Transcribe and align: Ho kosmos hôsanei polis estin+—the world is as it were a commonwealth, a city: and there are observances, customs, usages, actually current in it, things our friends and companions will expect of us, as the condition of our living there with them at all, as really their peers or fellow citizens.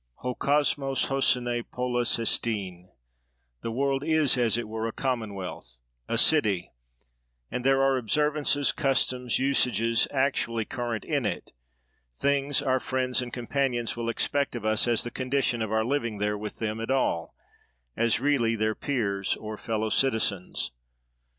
Ho 0.23 0.33
kosmos 0.33 1.09
hôsanei 1.09 1.61
polis 1.69 2.17
estin+—the 2.17 3.69
world 3.71 4.03
is 4.03 4.35
as 4.35 4.57
it 4.57 4.67
were 4.67 4.87
a 4.87 4.91
commonwealth, 4.91 5.81
a 6.09 6.17
city: 6.17 6.71
and 7.51 7.63
there 7.63 7.83
are 7.83 7.97
observances, 7.99 8.71
customs, 8.71 9.37
usages, 9.37 10.07
actually 10.09 10.65
current 10.65 11.05
in 11.05 11.23
it, 11.23 11.51
things 12.19 12.63
our 12.63 12.79
friends 12.79 13.21
and 13.21 13.31
companions 13.31 13.95
will 13.95 14.09
expect 14.09 14.55
of 14.55 14.65
us, 14.65 14.87
as 14.87 15.03
the 15.03 15.11
condition 15.11 15.61
of 15.61 15.71
our 15.71 15.85
living 15.85 16.17
there 16.17 16.35
with 16.35 16.55
them 16.55 16.81
at 16.81 16.89
all, 16.89 17.35
as 17.95 18.19
really 18.19 18.55
their 18.55 18.73
peers 18.73 19.35
or 19.35 19.55
fellow 19.55 19.89
citizens. 19.89 20.71